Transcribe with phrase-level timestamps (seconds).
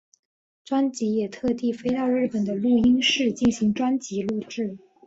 [0.65, 4.79] 专辑也特地飞到日本的录音室进行专辑录制。